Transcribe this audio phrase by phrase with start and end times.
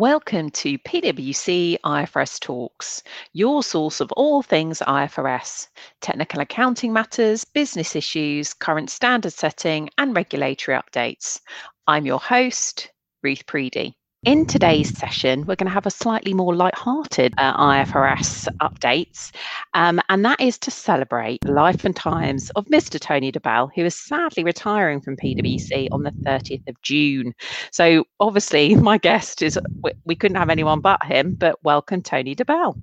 [0.00, 3.02] Welcome to PwC IFRS Talks,
[3.34, 5.68] your source of all things IFRS,
[6.00, 11.42] technical accounting matters, business issues, current standard setting, and regulatory updates.
[11.86, 12.90] I'm your host,
[13.22, 13.92] Ruth Preedy.
[14.24, 19.34] In today's session, we're going to have a slightly more light-hearted uh, IFRS updates,
[19.72, 23.00] um, and that is to celebrate the life and times of Mr.
[23.00, 27.34] Tony DeBell, who is sadly retiring from PwC on the 30th of June.
[27.72, 32.36] So, obviously, my guest is we, we couldn't have anyone but him, but welcome, Tony
[32.36, 32.78] DeBell.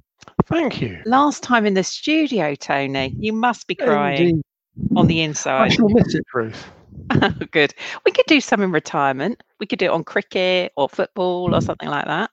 [0.46, 1.00] Thank you.
[1.06, 4.44] Last time in the studio, Tony, you must be crying Indeed.
[4.96, 5.66] on the inside.
[5.66, 6.72] I shall miss it, Ruth.
[7.52, 7.74] Good.
[8.06, 9.42] We could do some in retirement.
[9.60, 12.32] We could do it on cricket or football or something like that.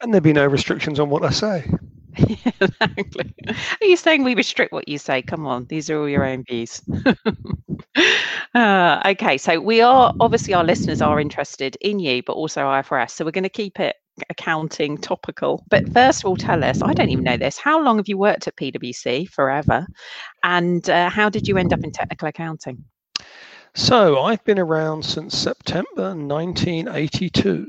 [0.00, 1.70] And there'd be no restrictions on what I say.
[2.16, 3.34] exactly.
[3.48, 5.22] Are you saying we restrict what you say?
[5.22, 6.80] Come on, these are all your own views.
[8.54, 13.10] uh, okay, so we are obviously our listeners are interested in you, but also IFRS.
[13.10, 13.96] So we're going to keep it
[14.30, 15.64] accounting topical.
[15.70, 17.58] But first of all, tell us I don't even know this.
[17.58, 19.28] How long have you worked at PwC?
[19.28, 19.86] Forever.
[20.42, 22.84] And uh, how did you end up in technical accounting?
[23.76, 27.66] So I've been around since September 1982.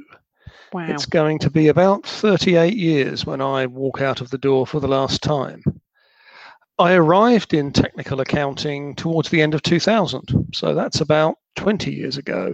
[0.72, 0.86] Wow.
[0.88, 4.80] It's going to be about 38 years when I walk out of the door for
[4.80, 5.64] the last time.
[6.78, 12.18] I arrived in technical accounting towards the end of 2000, so that's about 20 years
[12.18, 12.54] ago.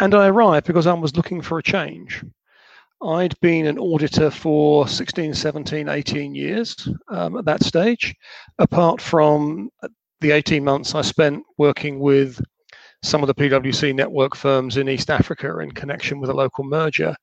[0.00, 2.24] And I arrived because I was looking for a change.
[3.02, 8.14] I'd been an auditor for 16, 17, 18 years um, at that stage,
[8.58, 9.68] apart from
[10.22, 12.40] the 18 months I spent working with
[13.04, 17.14] some of the PwC network firms in East Africa in connection with a local merger.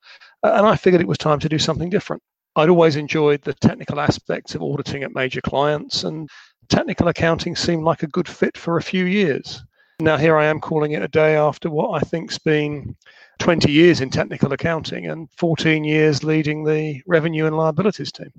[0.44, 2.22] Uh, and I figured it was time to do something different.
[2.54, 6.28] I'd always enjoyed the technical aspects of auditing at major clients, and
[6.68, 9.64] technical accounting seemed like a good fit for a few years.
[10.00, 12.96] Now, here I am calling it a day after what I think's been
[13.40, 18.30] 20 years in technical accounting and 14 years leading the revenue and liabilities team.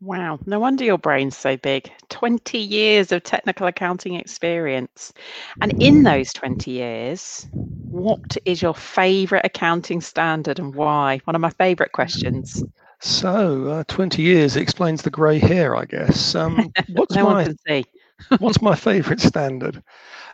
[0.00, 1.90] Wow, no wonder your brain's so big.
[2.08, 5.12] 20 years of technical accounting experience.
[5.60, 7.48] And in those 20 years,
[7.90, 11.20] what is your favorite accounting standard and why?
[11.24, 12.64] One of my favorite questions.
[13.00, 16.34] So, uh, 20 years explains the grey hair, I guess.
[16.34, 17.54] Um, what's no my,
[18.38, 19.82] what's my favorite standard?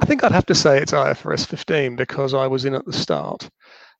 [0.01, 2.93] I think I'd have to say it's IFRS 15 because I was in at the
[2.93, 3.49] start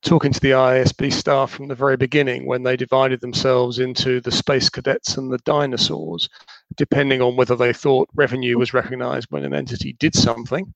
[0.05, 4.31] talking to the IASB staff from the very beginning when they divided themselves into the
[4.31, 6.29] space cadets and the dinosaurs,
[6.75, 10.71] depending on whether they thought revenue was recognized when an entity did something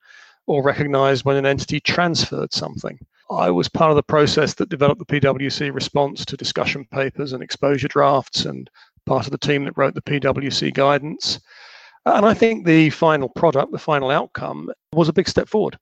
[0.48, 2.98] or recognized when an entity transferred something.
[3.30, 7.44] I was part of the process that developed the PwC response to discussion papers and
[7.44, 8.68] exposure drafts and
[9.06, 11.40] part of the team that wrote the PwC guidance.
[12.08, 15.78] And I think the final product, the final outcome, was a big step forward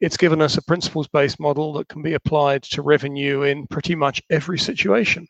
[0.00, 3.94] it's given us a principles based model that can be applied to revenue in pretty
[3.94, 5.26] much every situation.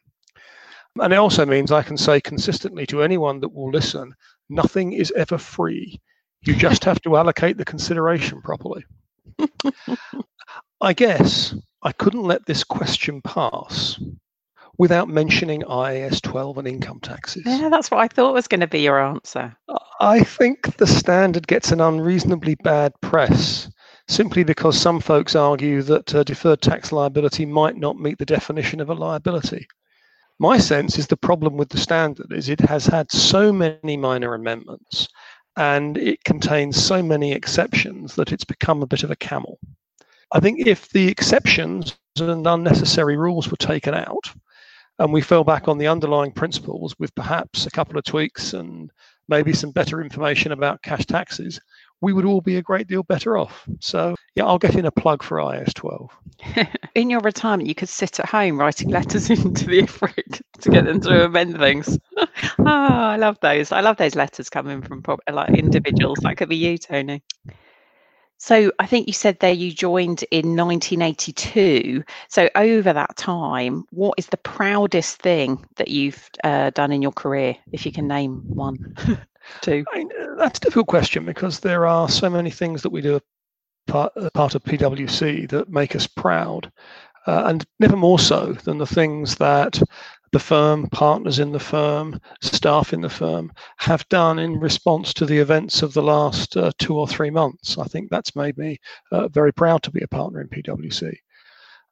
[1.00, 4.14] And it also means I can say consistently to anyone that will listen
[4.48, 6.00] nothing is ever free.
[6.42, 8.84] You just have to allocate the consideration properly.
[10.80, 13.98] I guess I couldn't let this question pass
[14.76, 17.44] without mentioning IAS 12 and income taxes.
[17.46, 19.56] Yeah, that's what I thought was going to be your answer.
[20.00, 23.70] I think the standard gets an unreasonably bad press
[24.08, 28.80] simply because some folks argue that uh, deferred tax liability might not meet the definition
[28.80, 29.66] of a liability.
[30.38, 34.34] My sense is the problem with the standard is it has had so many minor
[34.34, 35.08] amendments
[35.56, 39.58] and it contains so many exceptions that it's become a bit of a camel.
[40.32, 44.32] I think if the exceptions and unnecessary rules were taken out
[44.98, 48.90] and we fell back on the underlying principles with perhaps a couple of tweaks and
[49.28, 51.60] maybe some better information about cash taxes,
[52.00, 53.66] we would all be a great deal better off.
[53.80, 56.10] So, yeah, I'll get in a plug for IAS 12.
[56.94, 60.84] in your retirement, you could sit at home writing letters into the IFRIC to get
[60.84, 61.98] them to amend things.
[62.16, 62.26] oh,
[62.66, 63.72] I love those.
[63.72, 66.18] I love those letters coming from like individuals.
[66.22, 67.22] That could be you, Tony.
[68.38, 72.04] So I think you said there you joined in 1982.
[72.28, 77.12] So over that time, what is the proudest thing that you've uh, done in your
[77.12, 78.94] career, if you can name one?
[79.92, 83.20] I mean, that's a difficult question because there are so many things that we do
[83.86, 86.70] part, part of PwC that make us proud,
[87.26, 89.82] uh, and never more so than the things that
[90.32, 95.24] the firm, partners in the firm, staff in the firm have done in response to
[95.24, 97.78] the events of the last uh, two or three months.
[97.78, 98.78] I think that's made me
[99.12, 101.14] uh, very proud to be a partner in PwC.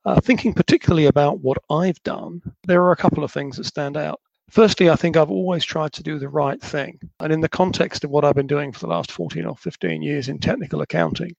[0.04, 3.96] Uh, thinking particularly about what I've done, there are a couple of things that stand
[3.96, 4.20] out.
[4.50, 6.98] Firstly, I think I've always tried to do the right thing.
[7.20, 10.02] And in the context of what I've been doing for the last 14 or 15
[10.02, 11.34] years in technical accounting,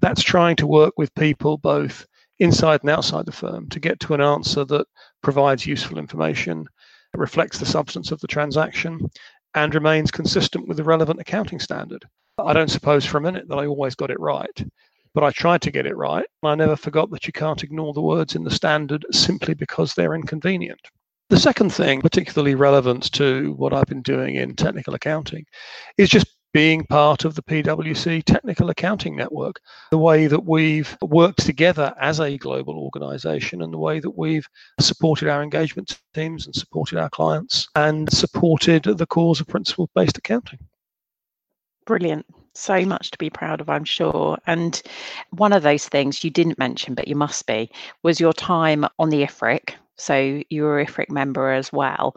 [0.00, 2.06] that's trying to work with people both
[2.40, 4.86] inside and outside the firm to get to an answer that
[5.22, 6.66] provides useful information,
[7.14, 9.08] reflects the substance of the transaction,
[9.54, 12.04] and remains consistent with the relevant accounting standard.
[12.38, 14.64] I don't suppose for a minute that I always got it right,
[15.14, 16.26] but I tried to get it right.
[16.42, 20.14] I never forgot that you can't ignore the words in the standard simply because they're
[20.14, 20.80] inconvenient.
[21.30, 25.44] The second thing, particularly relevant to what I've been doing in technical accounting,
[25.98, 29.60] is just being part of the PwC Technical Accounting Network,
[29.90, 34.48] the way that we've worked together as a global organization and the way that we've
[34.80, 40.16] supported our engagement teams and supported our clients and supported the cause of principle based
[40.16, 40.58] accounting.
[41.84, 42.24] Brilliant.
[42.54, 44.38] So much to be proud of, I'm sure.
[44.46, 44.80] And
[45.30, 47.70] one of those things you didn't mention, but you must be,
[48.02, 49.74] was your time on the IFRIC.
[49.98, 52.16] So you were IFRIC member as well.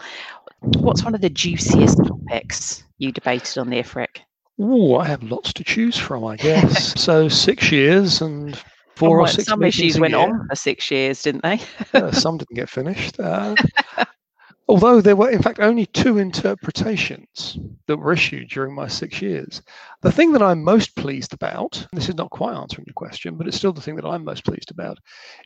[0.59, 4.19] What's one of the juiciest topics you debated on the IFRIC?
[4.59, 6.99] Oh, I have lots to choose from, I guess.
[7.01, 8.55] so six years and
[8.95, 9.45] four or six.
[9.45, 11.59] Some issues went on for six years, didn't they?
[11.93, 13.19] uh, some didn't get finished.
[13.19, 13.55] Uh,
[14.67, 19.61] Although there were, in fact, only two interpretations that were issued during my six years.
[20.01, 23.47] The thing that I'm most pleased about, this is not quite answering your question, but
[23.47, 24.97] it's still the thing that I'm most pleased about,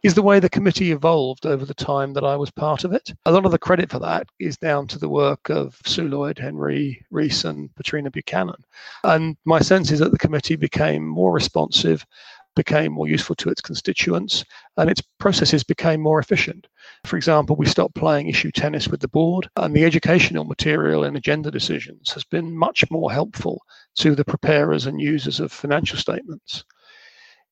[0.04, 3.14] is the way the committee evolved over the time that I was part of it.
[3.26, 6.38] A lot of the credit for that is down to the work of Sue Lloyd,
[6.38, 8.64] Henry Rees, and Patrina Buchanan.
[9.04, 12.06] And my sense is that the committee became more responsive
[12.56, 14.44] became more useful to its constituents
[14.78, 16.68] and its processes became more efficient.
[17.06, 21.16] For example, we stopped playing issue tennis with the board, and the educational material in
[21.16, 23.62] agenda decisions has been much more helpful
[24.00, 26.64] to the preparers and users of financial statements.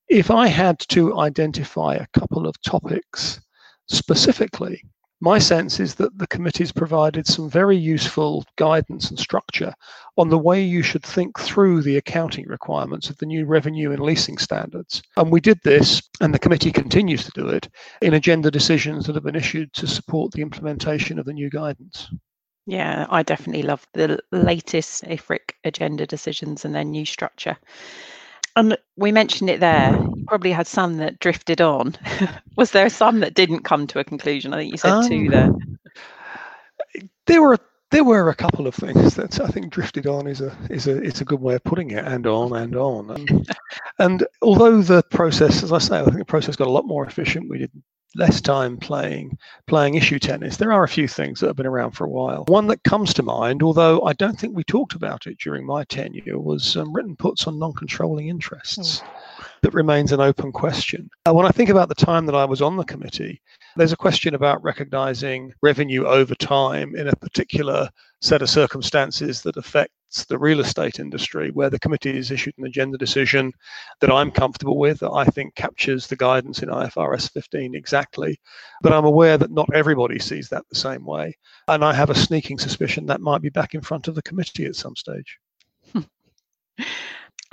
[0.10, 3.40] If I had to identify a couple of topics
[3.88, 4.84] specifically
[5.24, 9.74] my sense is that the committee's provided some very useful guidance and structure
[10.18, 14.02] on the way you should think through the accounting requirements of the new revenue and
[14.02, 15.02] leasing standards.
[15.16, 17.70] And we did this, and the committee continues to do it,
[18.02, 22.10] in agenda decisions that have been issued to support the implementation of the new guidance.
[22.66, 27.58] Yeah, I definitely love the latest IFRIC agenda decisions and their new structure.
[28.56, 29.94] And we mentioned it there.
[30.16, 31.96] You probably had some that drifted on.
[32.58, 34.54] Was there some that didn't come to a conclusion?
[34.54, 35.50] I think you said um, two there.
[37.26, 37.58] There were
[37.90, 40.98] there were a couple of things that I think drifted on is a is a
[40.98, 43.12] it's a good way of putting it, and on and on.
[43.12, 43.50] And,
[44.00, 47.06] and although the process, as I say, I think the process got a lot more
[47.06, 47.50] efficient.
[47.50, 47.72] We did
[48.16, 49.38] less time playing
[49.68, 52.46] playing issue tennis, there are a few things that have been around for a while.
[52.48, 55.84] One that comes to mind, although I don't think we talked about it during my
[55.86, 59.02] tenure, was um, written puts on non-controlling interests.
[59.04, 59.10] Oh.
[59.62, 61.10] That remains an open question.
[61.26, 63.42] Uh, when I think about the time that I was on the committee,
[63.78, 67.90] there's a question about recognizing revenue over time in a particular
[68.22, 69.56] set of circumstances that
[70.14, 73.52] affects the real estate industry, where the committee has issued an agenda decision
[74.00, 78.40] that I'm comfortable with, that I think captures the guidance in IFRS 15 exactly.
[78.82, 81.36] But I'm aware that not everybody sees that the same way.
[81.68, 84.66] And I have a sneaking suspicion that might be back in front of the committee
[84.66, 85.40] at some stage.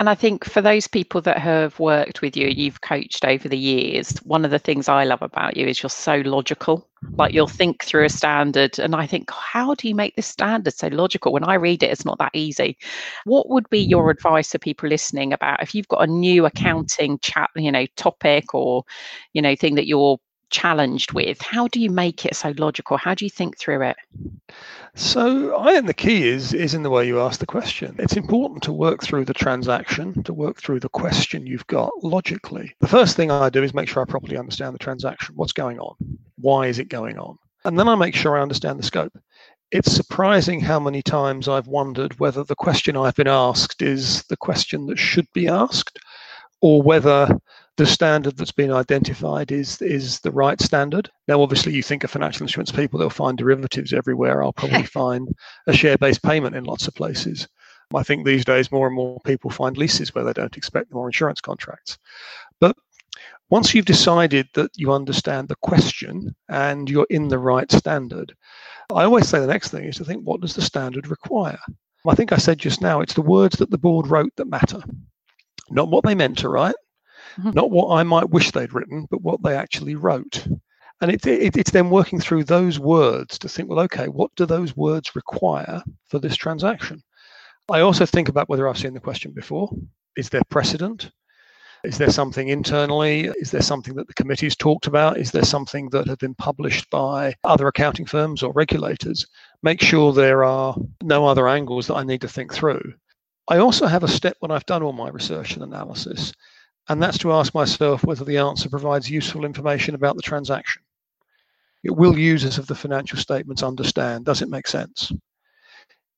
[0.01, 3.55] And I think for those people that have worked with you, you've coached over the
[3.55, 6.89] years, one of the things I love about you is you're so logical.
[7.19, 10.73] Like you'll think through a standard, and I think, how do you make this standard
[10.73, 11.31] so logical?
[11.31, 12.79] When I read it, it's not that easy.
[13.25, 17.19] What would be your advice to people listening about if you've got a new accounting
[17.19, 18.83] chat, you know, topic or,
[19.33, 20.17] you know, thing that you're
[20.51, 21.41] challenged with?
[21.41, 22.97] How do you make it so logical?
[22.97, 23.95] How do you think through it?
[24.93, 27.95] So i think the key is is in the way you ask the question.
[27.97, 32.75] It's important to work through the transaction to work through the question you've got logically.
[32.81, 35.35] The first thing i do is make sure i properly understand the transaction.
[35.35, 35.95] What's going on?
[36.37, 37.37] Why is it going on?
[37.63, 39.17] And then i make sure i understand the scope.
[39.71, 44.35] It's surprising how many times I've wondered whether the question I've been asked is the
[44.35, 45.97] question that should be asked,
[46.59, 47.39] or whether
[47.77, 51.09] the standard that's been identified is is the right standard.
[51.27, 54.43] Now, obviously, you think of financial instruments people, they'll find derivatives everywhere.
[54.43, 55.29] I'll probably find
[55.67, 57.47] a share-based payment in lots of places.
[57.93, 61.07] I think these days more and more people find leases where they don't expect more
[61.07, 61.97] insurance contracts.
[62.59, 62.75] But
[63.49, 68.33] once you've decided that you understand the question and you're in the right standard,
[68.93, 71.59] I always say the next thing is to think what does the standard require?
[72.07, 74.81] I think I said just now it's the words that the board wrote that matter,
[75.69, 76.75] not what they meant to write,
[77.37, 77.51] mm-hmm.
[77.53, 80.47] not what I might wish they'd written, but what they actually wrote.
[81.01, 84.45] And it, it, it's then working through those words to think, well, okay, what do
[84.45, 87.01] those words require for this transaction?
[87.69, 89.69] I also think about whether I've seen the question before.
[90.15, 91.09] Is there precedent?
[91.83, 93.31] Is there something internally?
[93.39, 95.17] Is there something that the committee's talked about?
[95.17, 99.25] Is there something that has been published by other accounting firms or regulators?
[99.63, 102.93] Make sure there are no other angles that I need to think through.
[103.47, 106.31] I also have a step when I've done all my research and analysis
[106.91, 110.81] And that's to ask myself whether the answer provides useful information about the transaction.
[111.85, 114.25] It will users of the financial statements understand?
[114.25, 115.09] Does it make sense?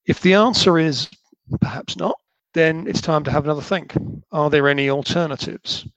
[0.08, 1.12] If the answer is
[1.62, 2.18] perhaps not,
[2.56, 3.94] then it's time to have another think.
[4.32, 5.88] Are there any alternatives?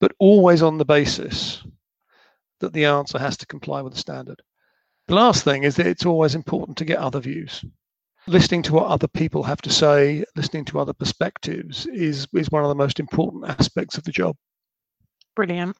[0.00, 1.62] But always on the basis
[2.58, 4.42] that the answer has to comply with the standard.
[5.06, 7.64] The last thing is that it's always important to get other views.
[8.26, 12.62] Listening to what other people have to say, listening to other perspectives is, is one
[12.62, 14.36] of the most important aspects of the job.
[15.36, 15.76] Brilliant.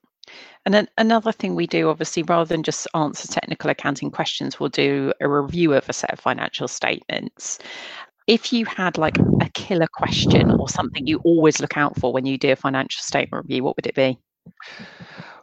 [0.65, 4.69] And then another thing we do, obviously, rather than just answer technical accounting questions, we'll
[4.69, 7.59] do a review of a set of financial statements.
[8.27, 12.25] If you had like a killer question or something you always look out for when
[12.25, 14.19] you do a financial statement review, what would it be?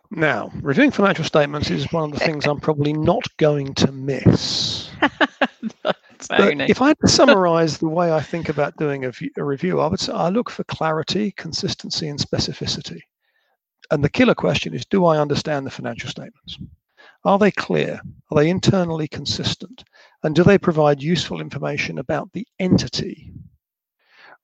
[0.09, 4.89] Now, reviewing financial statements is one of the things I'm probably not going to miss.
[6.69, 9.87] if I had to summarize the way I think about doing a, a review, I
[9.87, 13.01] would say I look for clarity, consistency, and specificity.
[13.89, 16.57] And the killer question is do I understand the financial statements?
[17.23, 18.01] Are they clear?
[18.31, 19.83] Are they internally consistent?
[20.23, 23.31] And do they provide useful information about the entity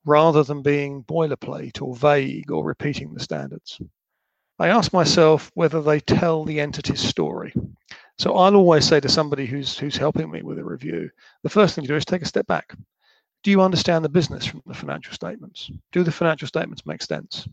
[0.06, 3.82] rather than being boilerplate or vague or repeating the standards?
[4.60, 7.54] I ask myself whether they tell the entity's story.
[8.18, 11.10] So I'll always say to somebody who's who's helping me with a review,
[11.44, 12.76] the first thing to do is take a step back.
[13.44, 15.70] Do you understand the business from the financial statements?
[15.92, 17.48] Do the financial statements make sense?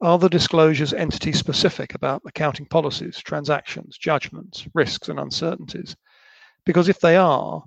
[0.00, 5.96] Are the disclosures entity specific about accounting policies, transactions, judgments, risks, and uncertainties?
[6.64, 7.64] Because if they are,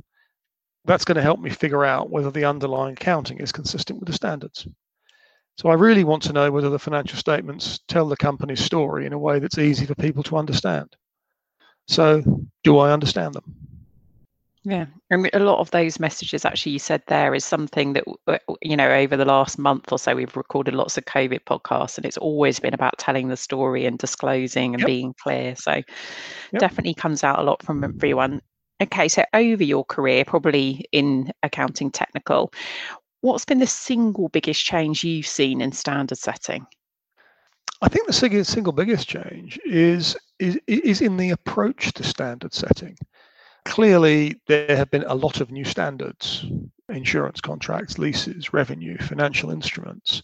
[0.86, 4.14] that's going to help me figure out whether the underlying accounting is consistent with the
[4.14, 4.68] standards.
[5.58, 9.14] So I really want to know whether the financial statements tell the company's story in
[9.14, 10.96] a way that's easy for people to understand.
[11.92, 12.24] So,
[12.64, 13.54] do I understand them?
[14.64, 18.38] Yeah, and a lot of those messages actually you said there is something that uh,
[18.62, 22.06] you know over the last month or so we've recorded lots of COVID podcasts, and
[22.06, 24.88] it's always been about telling the story and disclosing and yep.
[24.88, 25.54] being clear.
[25.58, 25.84] So yep.
[26.60, 28.42] definitely comes out a lot from everyone.
[28.82, 32.54] Okay, so over your career, probably in accounting technical,
[33.20, 36.66] what's been the single biggest change you've seen in standard setting?
[37.82, 42.96] I think the single, biggest change is, is is in the approach to standard setting.
[43.66, 46.46] Clearly, there have been a lot of new standards
[46.90, 50.22] insurance contracts, leases, revenue, financial instruments.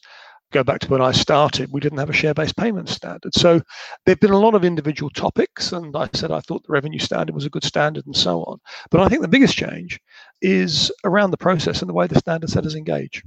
[0.52, 3.34] Go back to when I started, we didn't have a share based payment standard.
[3.34, 3.62] So
[4.06, 7.00] there have been a lot of individual topics, and I said I thought the revenue
[7.00, 8.60] standard was a good standard and so on.
[8.92, 10.00] But I think the biggest change
[10.42, 13.24] is around the process and the way the standard setters engage.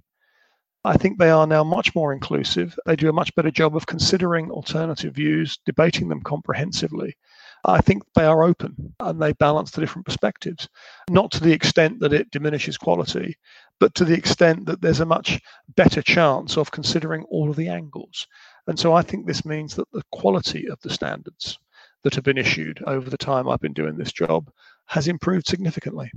[0.85, 2.79] I think they are now much more inclusive.
[2.87, 7.17] They do a much better job of considering alternative views, debating them comprehensively,
[7.65, 10.69] I think they are open and they balance the different perspectives,
[11.11, 13.37] not to the extent that it diminishes quality,
[13.79, 15.41] but to the extent that there's a much
[15.77, 18.27] better chance of considering all of the angles.
[18.67, 21.59] And so I think this means that the quality of the standards
[22.03, 24.51] that have been issued over the time I've been doing this job
[24.87, 26.11] has improved significantly.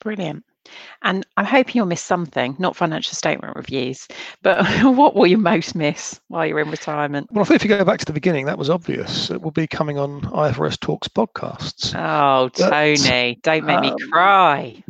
[0.00, 0.44] Brilliant.
[1.02, 4.08] And I'm hoping you'll miss something, not financial statement reviews,
[4.42, 7.28] but what will you most miss while you're in retirement?
[7.30, 9.30] Well, I think if you go back to the beginning, that was obvious.
[9.30, 11.94] It will be coming on IFRS Talks podcasts.
[11.96, 14.82] Oh, Tony, don't make um, me cry.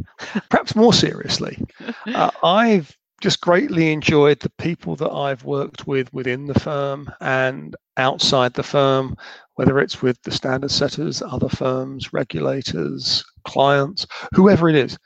[0.50, 1.58] perhaps more seriously,
[2.06, 7.74] uh, I've just greatly enjoyed the people that I've worked with within the firm and
[7.96, 9.16] outside the firm,
[9.54, 14.96] whether it's with the standard setters, other firms, regulators, clients, whoever it is.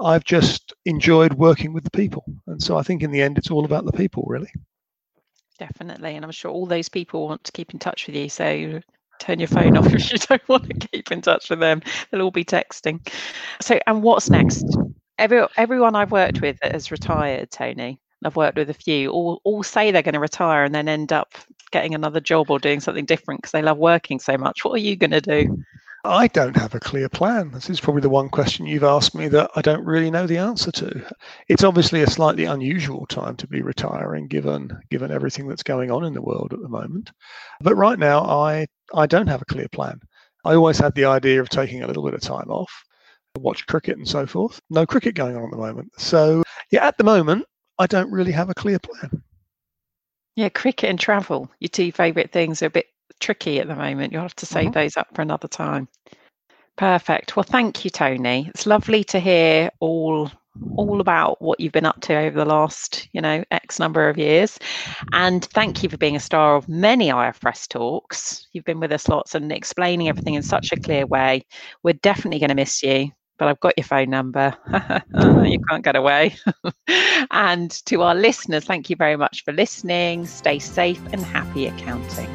[0.00, 2.24] I've just enjoyed working with the people.
[2.46, 4.50] And so I think in the end, it's all about the people, really.
[5.58, 6.14] Definitely.
[6.14, 8.28] And I'm sure all those people want to keep in touch with you.
[8.28, 8.80] So
[9.18, 11.82] turn your phone off if you don't want to keep in touch with them.
[12.10, 13.06] They'll all be texting.
[13.60, 14.64] So, and what's next?
[15.18, 19.40] Every, everyone I've worked with that has retired, Tony, I've worked with a few, all,
[19.44, 21.34] all say they're going to retire and then end up
[21.70, 24.64] getting another job or doing something different because they love working so much.
[24.64, 25.64] What are you going to do?
[26.04, 27.50] I don't have a clear plan.
[27.50, 30.38] This is probably the one question you've asked me that I don't really know the
[30.38, 31.04] answer to.
[31.48, 36.04] It's obviously a slightly unusual time to be retiring given given everything that's going on
[36.04, 37.10] in the world at the moment.
[37.60, 40.00] But right now I I don't have a clear plan.
[40.44, 42.72] I always had the idea of taking a little bit of time off,
[43.36, 44.60] watch cricket and so forth.
[44.70, 45.90] No cricket going on at the moment.
[45.98, 47.44] So yeah, at the moment
[47.78, 49.22] I don't really have a clear plan.
[50.36, 52.86] Yeah, cricket and travel, your two favourite things, are a bit
[53.20, 54.12] tricky at the moment.
[54.12, 54.72] You'll have to save mm-hmm.
[54.72, 55.88] those up for another time.
[56.76, 57.36] Perfect.
[57.36, 58.48] Well, thank you, Tony.
[58.48, 60.30] It's lovely to hear all
[60.76, 64.18] all about what you've been up to over the last, you know, X number of
[64.18, 64.58] years.
[65.12, 68.46] And thank you for being a star of many IFRS talks.
[68.52, 71.44] You've been with us lots and explaining everything in such a clear way.
[71.82, 73.10] We're definitely going to miss you.
[73.38, 74.52] but I've got your phone number.
[75.44, 76.34] you can't get away.
[77.30, 80.26] and to our listeners, thank you very much for listening.
[80.26, 82.28] Stay safe and happy accounting.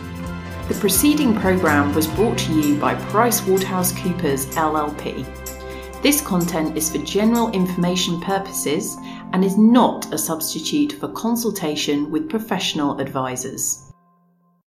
[0.70, 6.02] The preceding programme was brought to you by PricewaterhouseCoopers LLP.
[6.02, 8.96] This content is for general information purposes
[9.34, 13.83] and is not a substitute for consultation with professional advisors.